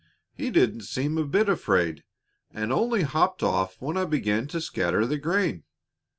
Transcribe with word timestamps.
He 0.33 0.49
didn't 0.49 0.81
seem 0.81 1.19
a 1.19 1.25
bit 1.27 1.47
afraid, 1.47 2.03
and 2.51 2.73
only 2.73 3.03
hopped 3.03 3.43
off 3.43 3.79
when 3.79 3.97
I 3.97 4.05
began 4.05 4.47
to 4.47 4.59
scatter 4.59 5.05
the 5.05 5.19
grain." 5.19 5.63